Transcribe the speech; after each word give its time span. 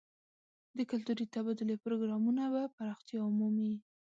د 0.77 0.79
کلتوري 0.91 1.25
تبادلې 1.33 1.75
پروګرامونه 1.85 2.43
به 2.53 2.63
پراختیا 2.75 3.19
ومومي. 3.25 3.73